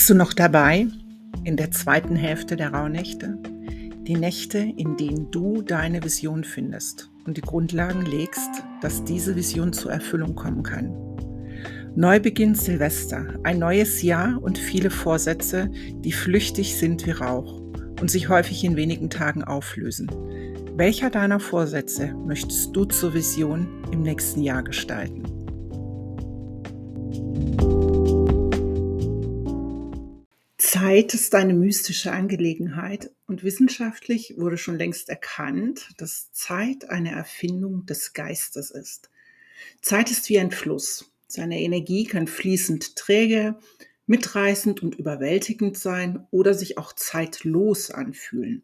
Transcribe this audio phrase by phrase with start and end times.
[0.00, 0.86] Bist du noch dabei
[1.44, 3.36] in der zweiten Hälfte der Rauhnächte?
[4.06, 8.48] Die Nächte, in denen du deine Vision findest und die Grundlagen legst,
[8.80, 10.96] dass diese Vision zur Erfüllung kommen kann.
[11.96, 17.60] Neubeginn Silvester, ein neues Jahr und viele Vorsätze, die flüchtig sind wie Rauch
[18.00, 20.10] und sich häufig in wenigen Tagen auflösen.
[20.76, 25.39] Welcher deiner Vorsätze möchtest du zur Vision im nächsten Jahr gestalten?
[30.72, 37.86] Zeit ist eine mystische Angelegenheit und wissenschaftlich wurde schon längst erkannt, dass Zeit eine Erfindung
[37.86, 39.10] des Geistes ist.
[39.82, 41.10] Zeit ist wie ein Fluss.
[41.26, 43.58] Seine Energie kann fließend träge,
[44.06, 48.62] mitreißend und überwältigend sein oder sich auch zeitlos anfühlen.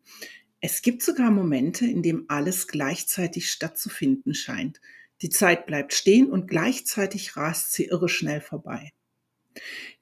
[0.60, 4.80] Es gibt sogar Momente, in denen alles gleichzeitig stattzufinden scheint.
[5.22, 8.92] Die Zeit bleibt stehen und gleichzeitig rast sie irre schnell vorbei.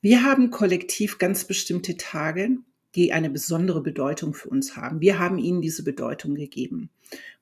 [0.00, 2.58] Wir haben kollektiv ganz bestimmte Tage,
[2.94, 5.00] die eine besondere Bedeutung für uns haben.
[5.00, 6.90] Wir haben ihnen diese Bedeutung gegeben.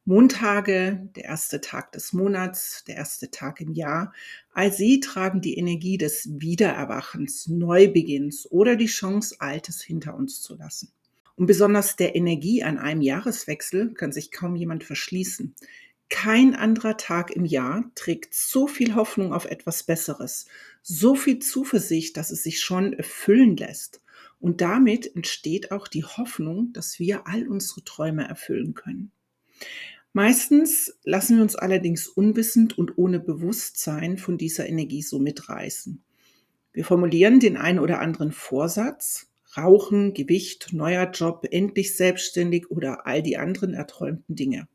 [0.05, 4.13] Montage, der erste Tag des Monats, der erste Tag im Jahr,
[4.53, 10.57] all sie tragen die Energie des Wiedererwachens, Neubeginns oder die Chance, Altes hinter uns zu
[10.57, 10.91] lassen.
[11.37, 15.55] Und besonders der Energie an einem Jahreswechsel kann sich kaum jemand verschließen.
[16.09, 20.47] Kein anderer Tag im Jahr trägt so viel Hoffnung auf etwas Besseres,
[20.83, 24.02] so viel Zuversicht, dass es sich schon erfüllen lässt.
[24.41, 29.12] Und damit entsteht auch die Hoffnung, dass wir all unsere Träume erfüllen können.
[30.12, 36.03] Meistens lassen wir uns allerdings unwissend und ohne Bewusstsein von dieser Energie so mitreißen.
[36.72, 43.22] Wir formulieren den einen oder anderen Vorsatz, Rauchen, Gewicht, neuer Job, endlich selbstständig oder all
[43.22, 44.66] die anderen erträumten Dinge.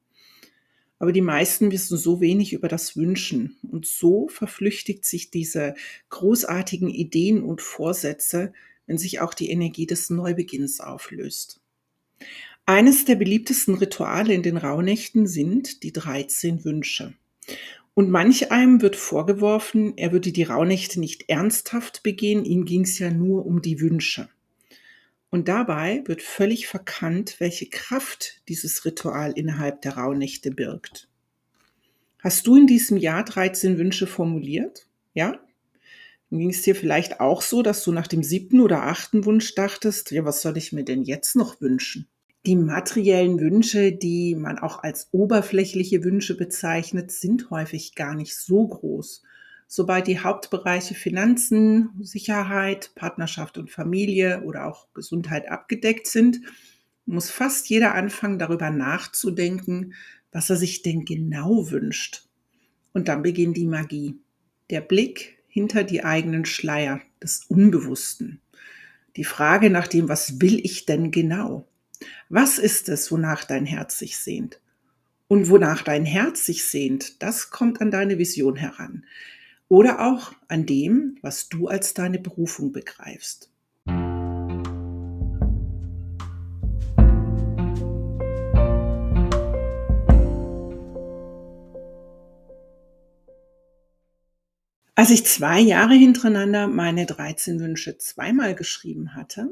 [1.00, 3.58] Aber die meisten wissen so wenig über das Wünschen.
[3.70, 5.76] Und so verflüchtigt sich diese
[6.10, 8.54] großartigen Ideen und Vorsätze,
[8.88, 11.62] wenn sich auch die Energie des Neubeginns auflöst.
[12.66, 17.14] Eines der beliebtesten Rituale in den Rauhnächten sind die 13 Wünsche.
[17.94, 23.00] Und manch einem wird vorgeworfen, er würde die Rauhnächte nicht ernsthaft begehen, ihm ging es
[23.00, 24.30] ja nur um die Wünsche.
[25.30, 31.10] Und dabei wird völlig verkannt, welche Kraft dieses Ritual innerhalb der Rauhnächte birgt.
[32.20, 34.88] Hast du in diesem Jahr 13 Wünsche formuliert?
[35.14, 35.40] Ja?
[36.30, 39.54] Dann ging es dir vielleicht auch so, dass du nach dem siebten oder achten Wunsch
[39.56, 42.08] dachtest, ja, was soll ich mir denn jetzt noch wünschen?
[42.46, 48.68] Die materiellen Wünsche, die man auch als oberflächliche Wünsche bezeichnet, sind häufig gar nicht so
[48.68, 49.24] groß
[49.68, 56.40] sobald die Hauptbereiche Finanzen, Sicherheit, Partnerschaft und Familie oder auch Gesundheit abgedeckt sind,
[57.06, 59.94] muss fast jeder anfangen, darüber nachzudenken,
[60.32, 62.26] was er sich denn genau wünscht.
[62.94, 64.16] Und dann beginnt die Magie.
[64.70, 68.42] Der Blick hinter die eigenen Schleier des Unbewussten.
[69.16, 71.68] Die Frage nach dem, was will ich denn genau?
[72.30, 74.62] Was ist es, wonach dein Herz sich sehnt?
[75.28, 79.04] Und wonach dein Herz sich sehnt, das kommt an deine Vision heran
[79.70, 83.52] oder auch an dem, was du als deine Berufung begreifst.
[94.96, 99.52] Als ich zwei Jahre hintereinander meine 13 Wünsche zweimal geschrieben hatte,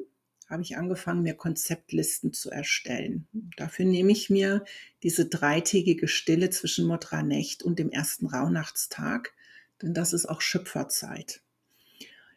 [0.49, 3.27] habe ich angefangen, mir Konzeptlisten zu erstellen.
[3.55, 4.65] Dafür nehme ich mir
[5.03, 9.34] diese dreitägige Stille zwischen Motranecht und dem ersten Rauhnachtstag
[9.81, 11.41] denn das ist auch Schöpferzeit.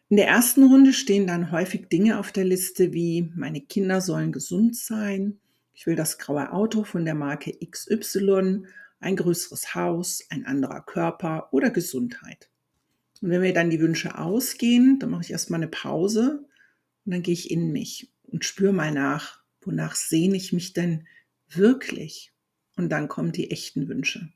[0.09, 4.31] In der ersten Runde stehen dann häufig Dinge auf der Liste wie meine Kinder sollen
[4.31, 5.39] gesund sein,
[5.79, 8.63] ich will das graue Auto von der Marke XY,
[8.99, 12.49] ein größeres Haus, ein anderer Körper oder Gesundheit.
[13.21, 16.45] Und wenn mir dann die Wünsche ausgehen, dann mache ich erstmal eine Pause
[17.05, 21.07] und dann gehe ich in mich und spüre mal nach, wonach sehne ich mich denn
[21.47, 22.33] wirklich?
[22.79, 24.29] Und dann kommen die echten Wünsche.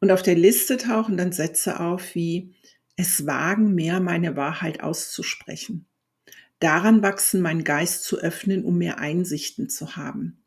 [0.00, 2.54] Und auf der Liste tauchen dann Sätze auf wie,
[2.94, 5.86] es wagen mehr meine Wahrheit auszusprechen.
[6.60, 10.44] Daran wachsen, mein Geist zu öffnen, um mehr Einsichten zu haben.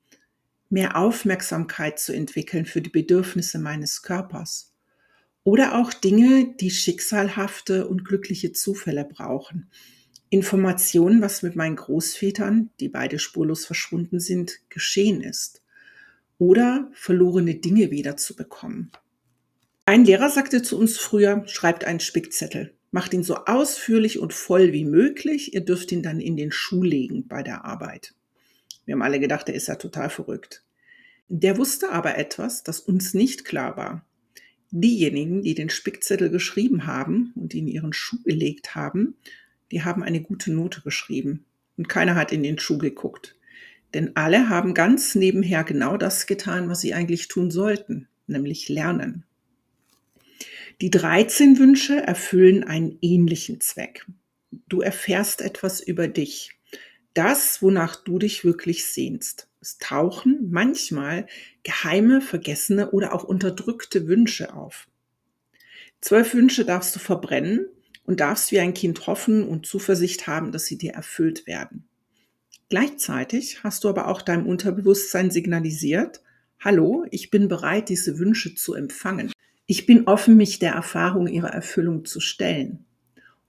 [0.69, 4.73] Mehr Aufmerksamkeit zu entwickeln für die Bedürfnisse meines Körpers.
[5.43, 9.69] Oder auch Dinge, die schicksalhafte und glückliche Zufälle brauchen.
[10.29, 15.64] Informationen, was mit meinen Großvätern, die beide spurlos verschwunden sind, geschehen ist.
[16.37, 18.91] Oder verlorene Dinge wiederzubekommen.
[19.85, 22.73] Ein Lehrer sagte zu uns früher, schreibt einen Spickzettel.
[22.91, 25.53] Macht ihn so ausführlich und voll wie möglich.
[25.53, 28.15] Ihr dürft ihn dann in den Schuh legen bei der Arbeit.
[28.85, 30.63] Wir haben alle gedacht, der ist ja total verrückt.
[31.27, 34.05] Der wusste aber etwas, das uns nicht klar war.
[34.71, 39.15] Diejenigen, die den Spickzettel geschrieben haben und ihn in ihren Schuh gelegt haben,
[39.71, 41.45] die haben eine gute Note geschrieben.
[41.77, 43.34] und keiner hat in den Schuh geguckt.
[43.95, 49.24] Denn alle haben ganz nebenher genau das getan, was sie eigentlich tun sollten, nämlich lernen.
[50.81, 54.06] Die 13 Wünsche erfüllen einen ähnlichen Zweck.
[54.68, 56.51] Du erfährst etwas über dich.
[57.13, 59.47] Das, wonach du dich wirklich sehnst.
[59.62, 61.25] Es tauchen manchmal
[61.63, 64.89] geheime, vergessene oder auch unterdrückte Wünsche auf.
[66.01, 67.68] Zwölf Wünsche darfst du verbrennen
[68.03, 71.88] und darfst wie ein Kind hoffen und Zuversicht haben, dass sie dir erfüllt werden.
[72.69, 76.21] Gleichzeitig hast du aber auch deinem Unterbewusstsein signalisiert,
[76.59, 79.31] hallo, ich bin bereit, diese Wünsche zu empfangen.
[79.67, 82.85] Ich bin offen, mich der Erfahrung ihrer Erfüllung zu stellen.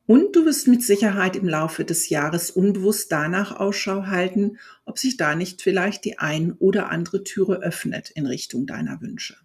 [0.07, 5.17] Und du wirst mit Sicherheit im Laufe des Jahres unbewusst danach Ausschau halten, ob sich
[5.17, 9.37] da nicht vielleicht die ein oder andere Türe öffnet in Richtung deiner Wünsche.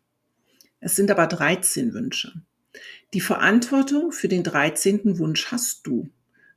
[0.79, 2.33] Es sind aber 13 Wünsche.
[3.13, 5.17] Die Verantwortung für den 13.
[5.17, 6.09] Wunsch hast du.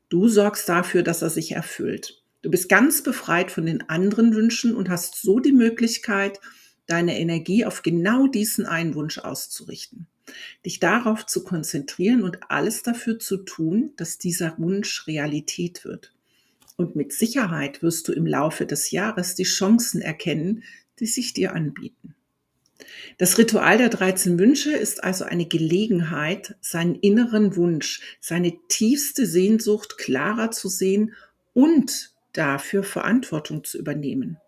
[0.09, 2.24] Du sorgst dafür, dass er sich erfüllt.
[2.45, 6.41] Du bist ganz befreit von den anderen Wünschen und hast so die Möglichkeit,
[6.85, 10.09] deine Energie auf genau diesen einen Wunsch auszurichten.
[10.67, 16.13] Dich darauf zu konzentrieren und alles dafür zu tun, dass dieser Wunsch Realität wird.
[16.77, 20.65] Und mit Sicherheit wirst du im Laufe des Jahres die Chancen erkennen,
[21.01, 22.15] die sich dir anbieten.
[23.17, 29.97] Das Ritual der 13 Wünsche ist also eine Gelegenheit, seinen inneren Wunsch, seine tiefste Sehnsucht
[29.97, 31.15] klarer zu sehen
[31.55, 34.39] und dafür Verantwortung zu übernehmen.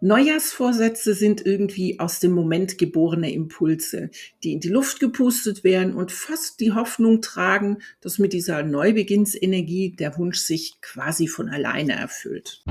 [0.00, 4.10] Neujahrsvorsätze sind irgendwie aus dem Moment geborene Impulse,
[4.44, 9.96] die in die Luft gepustet werden und fast die Hoffnung tragen, dass mit dieser Neubeginnsenergie
[9.96, 12.62] der Wunsch sich quasi von alleine erfüllt.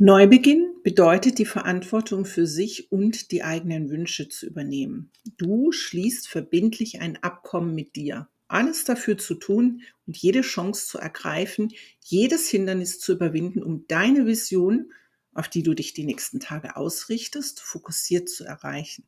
[0.00, 5.10] Neubeginn bedeutet die Verantwortung für sich und die eigenen Wünsche zu übernehmen.
[5.36, 8.28] Du schließt verbindlich ein Abkommen mit dir.
[8.48, 11.72] Alles dafür zu tun und jede Chance zu ergreifen,
[12.02, 14.92] jedes Hindernis zu überwinden, um deine Vision,
[15.34, 19.04] auf die du dich die nächsten Tage ausrichtest, fokussiert zu erreichen.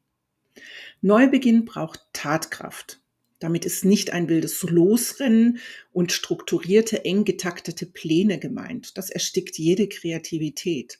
[1.01, 3.01] Neubeginn braucht Tatkraft.
[3.39, 5.59] Damit ist nicht ein wildes Losrennen
[5.93, 8.99] und strukturierte, eng getaktete Pläne gemeint.
[8.99, 10.99] Das erstickt jede Kreativität.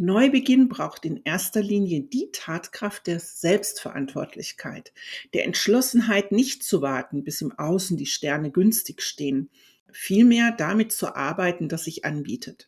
[0.00, 4.94] Neubeginn braucht in erster Linie die Tatkraft der Selbstverantwortlichkeit,
[5.34, 9.50] der Entschlossenheit, nicht zu warten, bis im Außen die Sterne günstig stehen,
[9.92, 12.66] vielmehr damit zu arbeiten, das sich anbietet.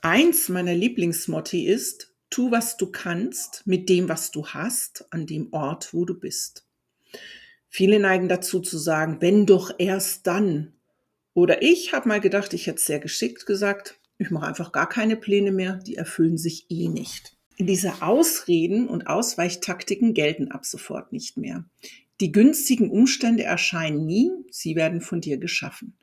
[0.00, 5.52] Eins meiner Lieblingsmotti ist, tu, was du kannst, mit dem, was du hast, an dem
[5.52, 6.66] Ort, wo du bist.
[7.68, 10.72] Viele neigen dazu zu sagen, wenn doch erst dann.
[11.34, 15.16] Oder ich habe mal gedacht, ich hätte sehr geschickt gesagt, ich mache einfach gar keine
[15.16, 17.36] Pläne mehr, die erfüllen sich eh nicht.
[17.58, 21.64] Diese Ausreden und Ausweichtaktiken gelten ab sofort nicht mehr.
[22.20, 25.96] Die günstigen Umstände erscheinen nie, sie werden von dir geschaffen.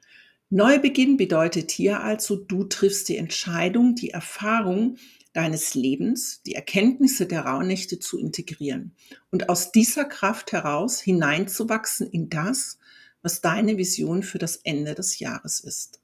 [0.49, 4.97] Neubeginn bedeutet hier also, du triffst die Entscheidung, die Erfahrung,
[5.33, 8.95] deines Lebens die Erkenntnisse der Rauhnächte zu integrieren
[9.29, 12.79] und aus dieser Kraft heraus hineinzuwachsen in das,
[13.21, 15.99] was deine Vision für das Ende des Jahres ist.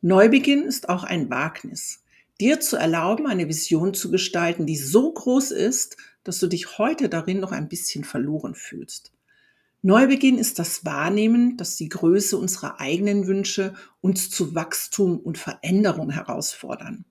[0.00, 2.02] Neubeginn ist auch ein Wagnis,
[2.40, 7.08] dir zu erlauben, eine Vision zu gestalten, die so groß ist, dass du dich heute
[7.08, 9.12] darin noch ein bisschen verloren fühlst.
[9.82, 16.10] Neubeginn ist das Wahrnehmen, dass die Größe unserer eigenen Wünsche uns zu Wachstum und Veränderung
[16.10, 17.04] herausfordern.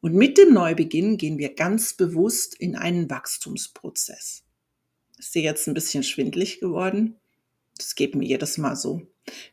[0.00, 4.42] Und mit dem Neubeginn gehen wir ganz bewusst in einen Wachstumsprozess.
[5.16, 7.20] Ist dir jetzt ein bisschen schwindlig geworden?
[7.76, 9.02] Das geht mir jedes Mal so.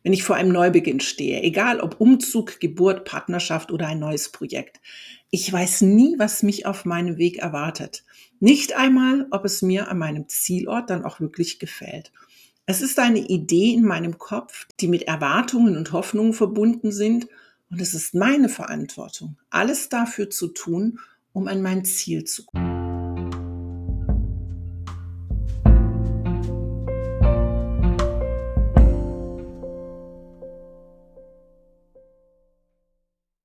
[0.04, 4.82] Wenn ich vor einem Neubeginn stehe, egal ob Umzug, Geburt, Partnerschaft oder ein neues Projekt.
[5.30, 8.04] Ich weiß nie, was mich auf meinem Weg erwartet.
[8.40, 12.12] Nicht einmal, ob es mir an meinem Zielort dann auch wirklich gefällt.
[12.66, 17.28] Es ist eine Idee in meinem Kopf, die mit Erwartungen und Hoffnungen verbunden sind
[17.72, 21.00] und es ist meine Verantwortung, alles dafür zu tun,
[21.34, 22.79] um an mein Ziel zu kommen.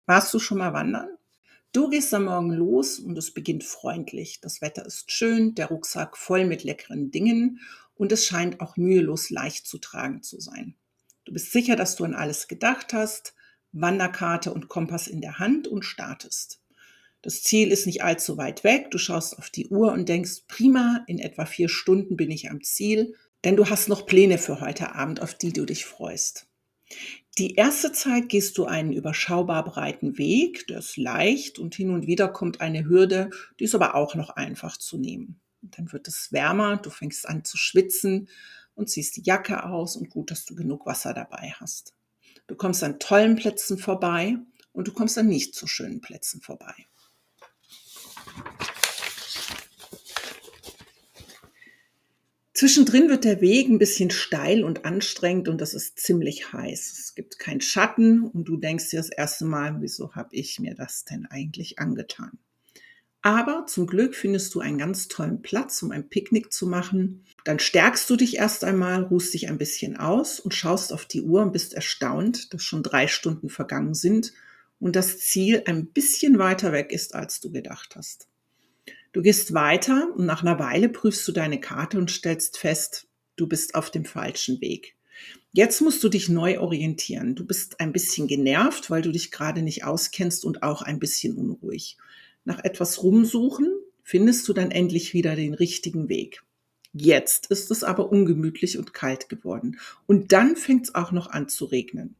[0.07, 1.09] Warst du schon mal wandern?
[1.73, 4.41] Du gehst am Morgen los und es beginnt freundlich.
[4.43, 7.61] Das Wetter ist schön, der Rucksack voll mit leckeren Dingen
[7.95, 10.75] und es scheint auch mühelos leicht zu tragen zu sein.
[11.25, 13.35] Du bist sicher, dass du an alles gedacht hast,
[13.73, 16.61] Wanderkarte und Kompass in der Hand und startest.
[17.23, 18.91] Das Ziel ist nicht allzu weit weg.
[18.91, 22.63] Du schaust auf die Uhr und denkst, prima, in etwa vier Stunden bin ich am
[22.63, 26.47] Ziel, denn du hast noch Pläne für heute Abend, auf die du dich freust.
[27.37, 32.07] Die erste Zeit gehst du einen überschaubar breiten Weg, der ist leicht und hin und
[32.07, 35.41] wieder kommt eine Hürde, die ist aber auch noch einfach zu nehmen.
[35.61, 38.29] Dann wird es wärmer, du fängst an zu schwitzen
[38.77, 41.95] und ziehst die Jacke aus und gut, dass du genug Wasser dabei hast.
[42.47, 44.37] Du kommst an tollen Plätzen vorbei
[44.73, 46.75] und du kommst an nicht so schönen Plätzen vorbei.
[52.55, 56.99] Zwischendrin wird der Weg ein bisschen steil und anstrengend und das ist ziemlich heiß.
[57.01, 60.77] Es gibt keinen Schatten und du denkst dir das erste Mal, wieso habe ich mir
[60.77, 62.39] das denn eigentlich angetan?
[63.23, 67.25] Aber zum Glück findest du einen ganz tollen Platz, um ein Picknick zu machen.
[67.45, 71.23] Dann stärkst du dich erst einmal, ruhst dich ein bisschen aus und schaust auf die
[71.23, 74.33] Uhr und bist erstaunt, dass schon drei Stunden vergangen sind
[74.79, 78.29] und das Ziel ein bisschen weiter weg ist, als du gedacht hast.
[79.15, 83.07] Du gehst weiter und nach einer Weile prüfst du deine Karte und stellst fest,
[83.37, 84.97] du bist auf dem falschen Weg.
[85.53, 87.37] Jetzt musst du dich neu orientieren.
[87.37, 91.37] Du bist ein bisschen genervt, weil du dich gerade nicht auskennst und auch ein bisschen
[91.37, 91.97] unruhig.
[92.45, 96.43] Nach etwas rumsuchen findest du dann endlich wieder den richtigen Weg.
[96.93, 99.79] Jetzt ist es aber ungemütlich und kalt geworden.
[100.07, 102.17] Und dann fängt es auch noch an zu regnen.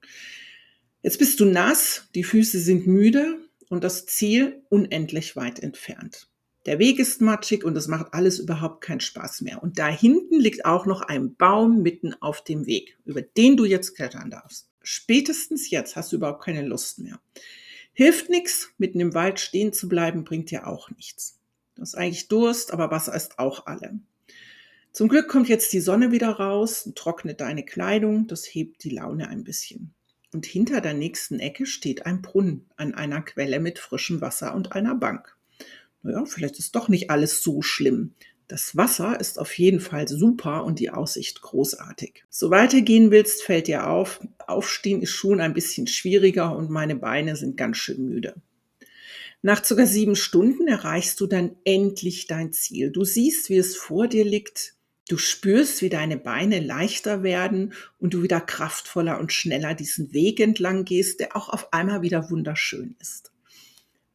[1.03, 6.29] Jetzt bist du nass, die Füße sind müde und das Ziel unendlich weit entfernt.
[6.67, 9.63] Der Weg ist matschig und es macht alles überhaupt keinen Spaß mehr.
[9.63, 13.67] Und da hinten liegt auch noch ein Baum mitten auf dem Weg, über den du
[13.67, 14.71] jetzt klettern darfst.
[14.83, 17.21] Spätestens jetzt hast du überhaupt keine Lust mehr.
[17.93, 21.39] Hilft nichts, mitten im Wald stehen zu bleiben, bringt dir auch nichts.
[21.75, 23.99] Du hast eigentlich Durst, aber Wasser ist auch alle.
[24.91, 28.27] Zum Glück kommt jetzt die Sonne wieder raus und trocknet deine Kleidung.
[28.27, 29.93] Das hebt die Laune ein bisschen.
[30.33, 34.73] Und hinter der nächsten Ecke steht ein Brunnen an einer Quelle mit frischem Wasser und
[34.73, 35.34] einer Bank
[36.05, 38.13] naja, vielleicht ist doch nicht alles so schlimm.
[38.47, 42.25] Das Wasser ist auf jeden Fall super und die Aussicht großartig.
[42.29, 47.37] So weitergehen willst, fällt dir auf, aufstehen ist schon ein bisschen schwieriger und meine Beine
[47.37, 48.35] sind ganz schön müde.
[49.41, 52.91] Nach circa sieben Stunden erreichst du dann endlich dein Ziel.
[52.91, 54.75] Du siehst, wie es vor dir liegt.
[55.09, 60.41] Du spürst, wie deine Beine leichter werden und du wieder kraftvoller und schneller diesen Weg
[60.41, 63.34] entlang gehst, der auch auf einmal wieder wunderschön ist.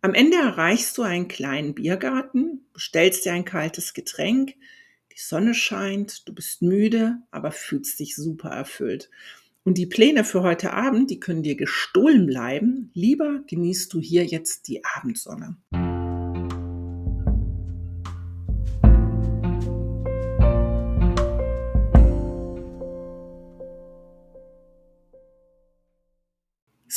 [0.02, 4.56] Am Ende erreichst du einen kleinen Biergarten, bestellst dir ein kaltes Getränk,
[5.12, 9.10] die Sonne scheint, du bist müde, aber fühlst dich super erfüllt.
[9.66, 12.92] Und die Pläne für heute Abend, die können dir gestohlen bleiben.
[12.94, 15.58] Lieber genießt du hier jetzt die Abendsonne.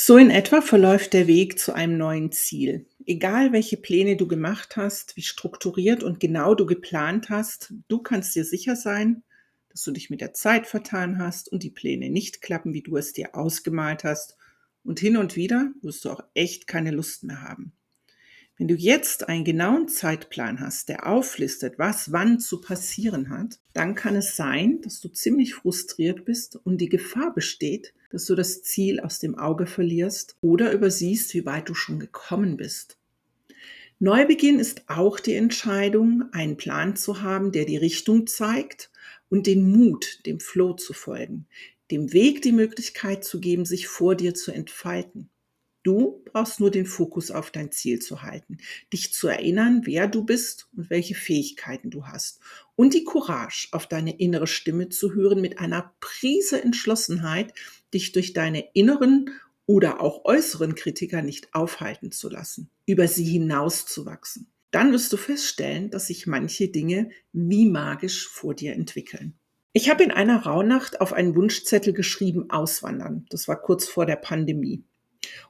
[0.05, 2.87] So in etwa verläuft der Weg zu einem neuen Ziel.
[3.05, 8.35] Egal welche Pläne du gemacht hast, wie strukturiert und genau du geplant hast, du kannst
[8.35, 9.23] dir sicher sein,
[9.69, 12.95] dass du dich mit der Zeit vertan hast und die Pläne nicht klappen, wie du
[12.95, 14.37] es dir ausgemalt hast.
[14.83, 17.73] Und hin und wieder wirst du auch echt keine Lust mehr haben.
[18.57, 23.95] Wenn du jetzt einen genauen Zeitplan hast, der auflistet, was wann zu passieren hat, dann
[23.95, 28.61] kann es sein, dass du ziemlich frustriert bist und die Gefahr besteht, dass du das
[28.61, 32.99] Ziel aus dem Auge verlierst oder übersiehst, wie weit du schon gekommen bist.
[33.97, 38.91] Neubeginn ist auch die Entscheidung, einen Plan zu haben, der die Richtung zeigt
[39.29, 41.47] und den Mut, dem Flow zu folgen,
[41.89, 45.31] dem Weg die Möglichkeit zu geben, sich vor dir zu entfalten.
[45.81, 48.59] Du brauchst nur den Fokus auf dein Ziel zu halten,
[48.93, 52.39] dich zu erinnern, wer du bist und welche Fähigkeiten du hast
[52.75, 57.53] und die Courage, auf deine innere Stimme zu hören mit einer Prise Entschlossenheit,
[57.93, 59.29] dich durch deine inneren
[59.65, 64.47] oder auch äußeren Kritiker nicht aufhalten zu lassen, über sie hinauszuwachsen.
[64.71, 69.35] Dann wirst du feststellen, dass sich manche Dinge wie magisch vor dir entwickeln.
[69.71, 73.25] Ich habe in einer Rauhnacht auf einen Wunschzettel geschrieben, auswandern.
[73.29, 74.83] Das war kurz vor der Pandemie.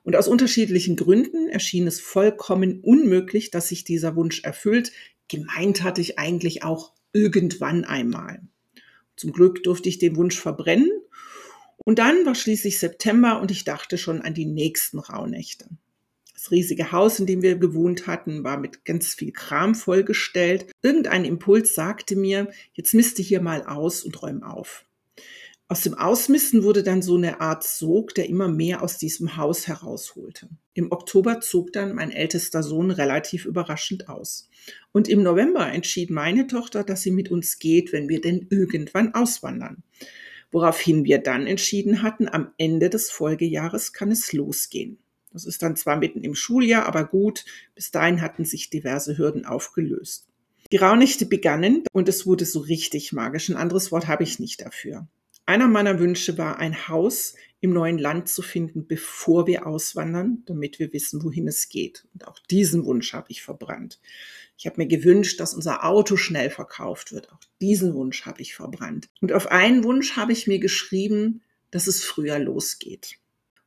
[0.03, 4.91] Und aus unterschiedlichen Gründen erschien es vollkommen unmöglich, dass sich dieser Wunsch erfüllt.
[5.27, 8.41] Gemeint hatte ich eigentlich auch irgendwann einmal.
[9.15, 10.89] Zum Glück durfte ich den Wunsch verbrennen.
[11.83, 15.67] Und dann war schließlich September und ich dachte schon an die nächsten Rauhnächte.
[16.33, 20.65] Das riesige Haus, in dem wir gewohnt hatten, war mit ganz viel Kram vollgestellt.
[20.81, 24.85] Irgendein Impuls sagte mir, jetzt misste hier mal aus und räum auf.
[25.69, 29.67] Aus dem Ausmisten wurde dann so eine Art Sog, der immer mehr aus diesem Haus
[29.67, 30.49] herausholte.
[30.73, 34.49] Im Oktober zog dann mein ältester Sohn relativ überraschend aus.
[34.91, 39.13] Und im November entschied meine Tochter, dass sie mit uns geht, wenn wir denn irgendwann
[39.13, 39.83] auswandern.
[40.53, 44.99] Woraufhin wir dann entschieden hatten, am Ende des Folgejahres kann es losgehen.
[45.31, 47.43] Das ist dann zwar mitten im Schuljahr, aber gut,
[47.73, 50.27] bis dahin hatten sich diverse Hürden aufgelöst.
[50.71, 53.49] Die Raunächte begannen und es wurde so richtig magisch.
[53.49, 55.07] Ein anderes Wort habe ich nicht dafür.
[55.47, 60.77] Einer meiner Wünsche war ein Haus im neuen Land zu finden, bevor wir auswandern, damit
[60.77, 62.05] wir wissen, wohin es geht.
[62.13, 63.99] Und auch diesen Wunsch habe ich verbrannt.
[64.63, 67.33] Ich habe mir gewünscht, dass unser Auto schnell verkauft wird.
[67.33, 69.09] Auch diesen Wunsch habe ich verbrannt.
[69.19, 73.17] Und auf einen Wunsch habe ich mir geschrieben, dass es früher losgeht.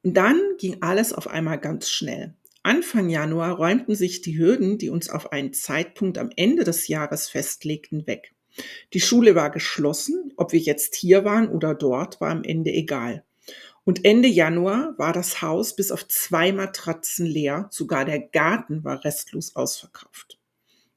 [0.02, 2.32] Und dann ging alles auf einmal ganz schnell.
[2.62, 7.28] Anfang Januar räumten sich die Hürden, die uns auf einen Zeitpunkt am Ende des Jahres
[7.28, 8.32] festlegten, weg.
[8.94, 13.22] Die Schule war geschlossen, ob wir jetzt hier waren oder dort, war am Ende egal.
[13.84, 19.04] Und Ende Januar war das Haus bis auf zwei Matratzen leer, sogar der Garten war
[19.04, 20.38] restlos ausverkauft.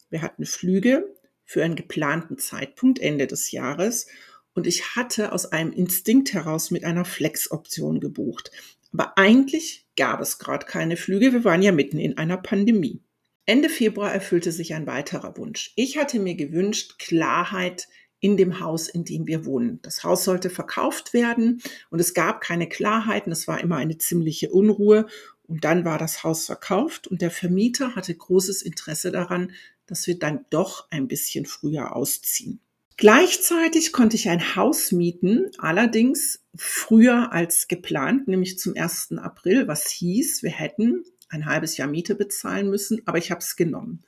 [0.09, 4.07] Wir hatten Flüge für einen geplanten Zeitpunkt Ende des Jahres
[4.53, 8.51] und ich hatte aus einem Instinkt heraus mit einer Flex-Option gebucht.
[8.91, 13.01] Aber eigentlich gab es gerade keine Flüge, wir waren ja mitten in einer Pandemie.
[13.45, 15.73] Ende Februar erfüllte sich ein weiterer Wunsch.
[15.75, 17.87] Ich hatte mir gewünscht, Klarheit
[18.19, 19.79] in dem Haus, in dem wir wohnen.
[19.81, 23.31] Das Haus sollte verkauft werden und es gab keine Klarheiten.
[23.31, 25.07] Es war immer eine ziemliche Unruhe.
[25.47, 29.51] Und dann war das Haus verkauft und der Vermieter hatte großes Interesse daran,
[29.89, 32.59] dass wir dann doch ein bisschen früher ausziehen.
[32.97, 39.13] Gleichzeitig konnte ich ein Haus mieten, allerdings früher als geplant, nämlich zum 1.
[39.19, 43.55] April, was hieß, wir hätten ein halbes Jahr Miete bezahlen müssen, aber ich habe es
[43.55, 44.03] genommen.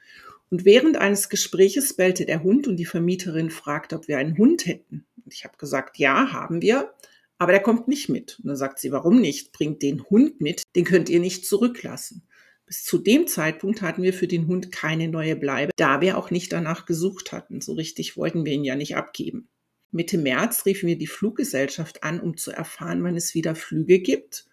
[0.49, 4.65] Und während eines Gespräches bellte der Hund und die Vermieterin fragte, ob wir einen Hund
[4.65, 5.05] hätten.
[5.23, 6.93] Und ich habe gesagt, ja, haben wir,
[7.37, 8.39] aber der kommt nicht mit.
[8.39, 9.53] Und dann sagt sie, warum nicht?
[9.53, 12.23] Bringt den Hund mit, den könnt ihr nicht zurücklassen.
[12.71, 16.31] Bis zu dem Zeitpunkt hatten wir für den Hund keine neue Bleibe, da wir auch
[16.31, 17.59] nicht danach gesucht hatten.
[17.59, 19.49] So richtig wollten wir ihn ja nicht abgeben.
[19.91, 24.45] Mitte März riefen wir die Fluggesellschaft an, um zu erfahren, wann es wieder Flüge gibt.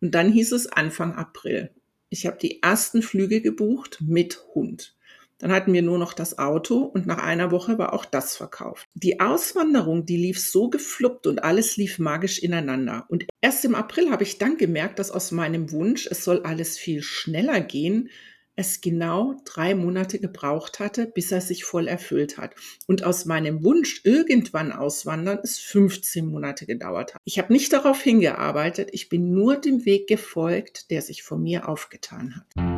[0.00, 1.70] Und dann hieß es Anfang April.
[2.08, 4.96] Ich habe die ersten Flüge gebucht mit Hund.
[5.38, 8.86] Dann hatten wir nur noch das Auto und nach einer Woche war auch das verkauft.
[8.94, 13.06] Die Auswanderung, die lief so gefluppt und alles lief magisch ineinander.
[13.08, 16.76] Und erst im April habe ich dann gemerkt, dass aus meinem Wunsch, es soll alles
[16.76, 18.10] viel schneller gehen,
[18.58, 22.56] es genau drei Monate gebraucht hatte, bis er sich voll erfüllt hat.
[22.88, 27.20] Und aus meinem Wunsch, irgendwann auswandern, es 15 Monate gedauert hat.
[27.24, 31.68] Ich habe nicht darauf hingearbeitet, ich bin nur dem Weg gefolgt, der sich vor mir
[31.68, 32.77] aufgetan hat.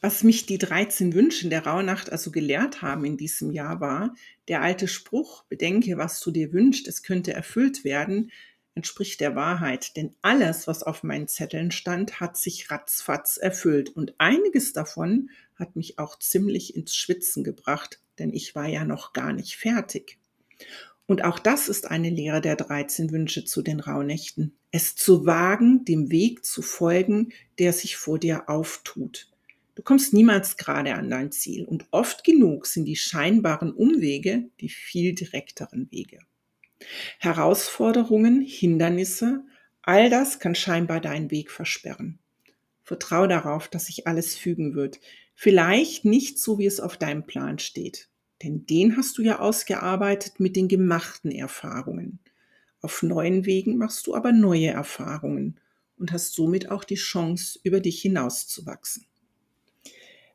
[0.00, 4.14] Was mich die 13 Wünsche der Rauhnacht also gelehrt haben in diesem Jahr war,
[4.46, 8.30] der alte Spruch, bedenke, was du dir wünschst, es könnte erfüllt werden,
[8.76, 9.96] entspricht der Wahrheit.
[9.96, 13.90] Denn alles, was auf meinen Zetteln stand, hat sich ratzfatz erfüllt.
[13.90, 19.12] Und einiges davon hat mich auch ziemlich ins Schwitzen gebracht, denn ich war ja noch
[19.12, 20.18] gar nicht fertig.
[21.06, 24.56] Und auch das ist eine Lehre der 13 Wünsche zu den Rauhnächten.
[24.70, 29.27] Es zu wagen, dem Weg zu folgen, der sich vor dir auftut.
[29.78, 34.70] Du kommst niemals gerade an dein Ziel und oft genug sind die scheinbaren Umwege die
[34.70, 36.18] viel direkteren Wege.
[37.20, 39.44] Herausforderungen, Hindernisse,
[39.82, 42.18] all das kann scheinbar deinen Weg versperren.
[42.82, 44.98] Vertrau darauf, dass sich alles fügen wird.
[45.36, 48.08] Vielleicht nicht so, wie es auf deinem Plan steht.
[48.42, 52.18] Denn den hast du ja ausgearbeitet mit den gemachten Erfahrungen.
[52.80, 55.60] Auf neuen Wegen machst du aber neue Erfahrungen
[55.96, 59.07] und hast somit auch die Chance, über dich hinauszuwachsen.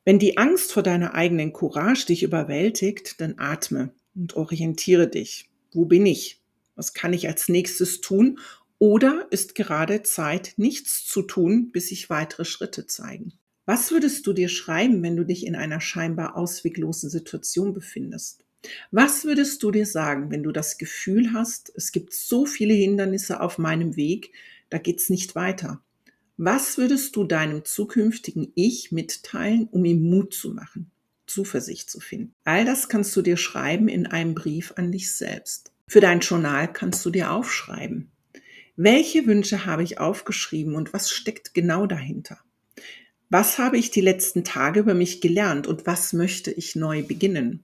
[0.06, 5.50] Wenn die Angst vor deiner eigenen Courage dich überwältigt, dann atme und orientiere dich.
[5.72, 6.42] Wo bin ich?
[6.76, 8.40] Was kann ich als nächstes tun?
[8.80, 13.34] Oder ist gerade Zeit, nichts zu tun, bis sich weitere Schritte zeigen?
[13.66, 18.44] Was würdest du dir schreiben, wenn du dich in einer scheinbar ausweglosen Situation befindest?
[18.92, 23.40] Was würdest du dir sagen, wenn du das Gefühl hast, es gibt so viele Hindernisse
[23.40, 24.34] auf meinem Weg,
[24.70, 25.83] da geht's nicht weiter?
[26.38, 30.90] Was würdest du deinem zukünftigen Ich mitteilen, um ihm Mut zu machen,
[31.28, 32.34] Zuversicht zu finden?
[32.44, 35.72] All das kannst du dir schreiben in einem Brief an dich selbst.
[35.88, 38.10] Für dein Journal kannst du dir aufschreiben.
[38.76, 42.40] Welche Wünsche habe ich aufgeschrieben und was steckt genau dahinter?
[43.30, 47.64] Was habe ich die letzten Tage über mich gelernt und was möchte ich neu beginnen?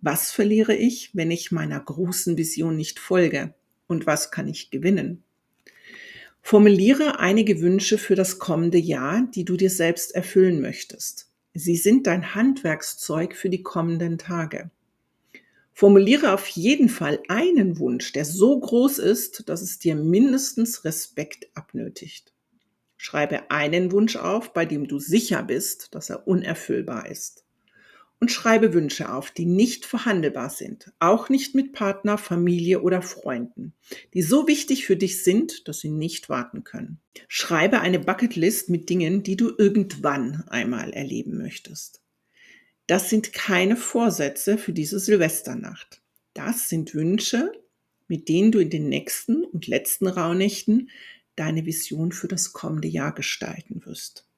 [0.00, 3.52] Was verliere ich, wenn ich meiner großen Vision nicht folge?
[3.86, 5.22] Und was kann ich gewinnen?
[6.42, 11.30] Formuliere einige Wünsche für das kommende Jahr, die du dir selbst erfüllen möchtest.
[11.54, 14.70] Sie sind dein Handwerkszeug für die kommenden Tage.
[15.72, 21.48] Formuliere auf jeden Fall einen Wunsch, der so groß ist, dass es dir mindestens Respekt
[21.54, 22.32] abnötigt.
[22.96, 27.44] Schreibe einen Wunsch auf, bei dem du sicher bist, dass er unerfüllbar ist.
[28.20, 33.72] Und schreibe Wünsche auf, die nicht verhandelbar sind, auch nicht mit Partner, Familie oder Freunden,
[34.12, 37.00] die so wichtig für dich sind, dass sie nicht warten können.
[37.28, 42.02] Schreibe eine Bucketlist mit Dingen, die du irgendwann einmal erleben möchtest.
[42.86, 46.02] Das sind keine Vorsätze für diese Silvesternacht.
[46.34, 47.52] Das sind Wünsche,
[48.06, 50.90] mit denen du in den nächsten und letzten Rauhnächten
[51.36, 54.29] deine Vision für das kommende Jahr gestalten wirst.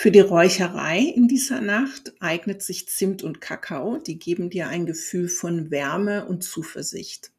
[0.00, 4.86] Für die Räucherei in dieser Nacht eignet sich Zimt und Kakao, die geben dir ein
[4.86, 7.32] Gefühl von Wärme und Zuversicht.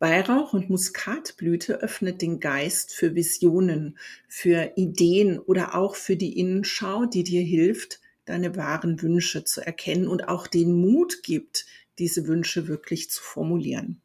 [0.00, 7.06] Weihrauch und Muskatblüte öffnet den Geist für Visionen, für Ideen oder auch für die Innenschau,
[7.06, 11.66] die dir hilft, deine wahren Wünsche zu erkennen und auch den Mut gibt,
[12.00, 14.00] diese Wünsche wirklich zu formulieren.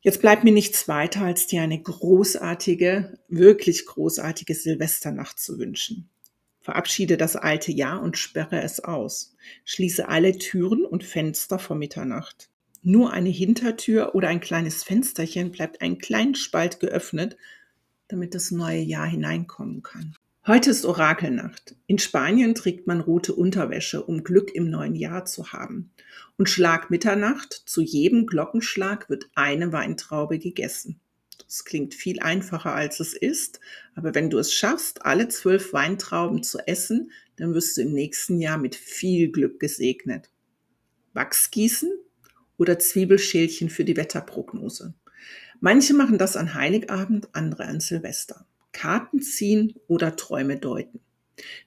[0.00, 6.08] Jetzt bleibt mir nichts weiter, als dir eine großartige, wirklich großartige Silvesternacht zu wünschen.
[6.64, 9.36] Verabschiede das alte Jahr und sperre es aus.
[9.66, 12.48] Schließe alle Türen und Fenster vor Mitternacht.
[12.82, 17.36] Nur eine Hintertür oder ein kleines Fensterchen bleibt einen kleinen Spalt geöffnet,
[18.08, 20.16] damit das neue Jahr hineinkommen kann.
[20.46, 21.76] Heute ist Orakelnacht.
[21.86, 25.90] In Spanien trägt man rote Unterwäsche, um Glück im neuen Jahr zu haben.
[26.38, 30.98] Und Schlag Mitternacht, zu jedem Glockenschlag wird eine Weintraube gegessen.
[31.54, 33.60] Das klingt viel einfacher, als es ist,
[33.94, 38.40] aber wenn du es schaffst, alle zwölf Weintrauben zu essen, dann wirst du im nächsten
[38.40, 40.30] Jahr mit viel Glück gesegnet.
[41.12, 41.92] Wachsgießen
[42.56, 44.94] oder Zwiebelschälchen für die Wetterprognose.
[45.60, 48.48] Manche machen das an Heiligabend, andere an Silvester.
[48.72, 50.98] Karten ziehen oder Träume deuten.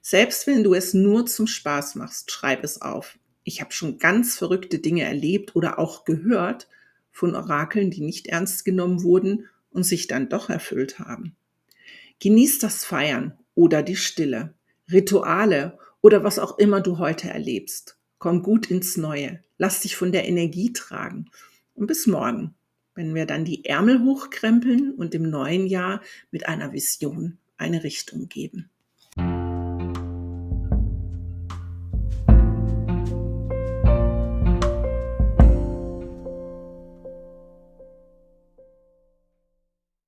[0.02, 3.18] Selbst wenn du es nur zum Spaß machst, schreib es auf.
[3.42, 6.68] Ich habe schon ganz verrückte Dinge erlebt oder auch gehört
[7.10, 11.36] von Orakeln, die nicht ernst genommen wurden und sich dann doch erfüllt haben.
[12.20, 14.54] Genieß das Feiern oder die Stille,
[14.90, 17.98] Rituale oder was auch immer du heute erlebst.
[18.18, 21.30] Komm gut ins Neue, lass dich von der Energie tragen
[21.74, 22.54] und bis morgen,
[22.94, 26.02] wenn wir dann die Ärmel hochkrempeln und im neuen Jahr
[26.32, 28.70] mit einer Vision eine Richtung geben.